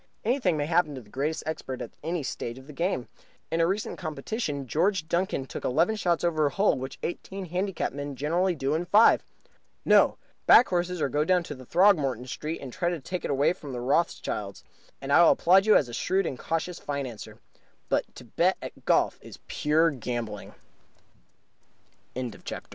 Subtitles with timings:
[0.25, 3.07] Anything may happen to the greatest expert at any stage of the game.
[3.51, 7.93] In a recent competition George Duncan took eleven shots over a hole which eighteen handicap
[7.93, 9.21] men generally do in five.
[9.85, 10.17] No!
[10.47, 13.73] Back horses or go down to Throgmorton Street and try to take it away from
[13.73, 14.63] the Rothschilds,
[14.99, 16.71] and I will applaud you as a shrewd and cautiou